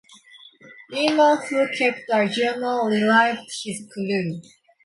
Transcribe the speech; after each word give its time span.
Leeman, 0.89 1.37
who 1.47 1.67
kept 1.77 2.09
a 2.11 2.27
journal, 2.27 2.89
rallied 2.89 3.37
his 3.61 3.87
crew. 3.93 4.41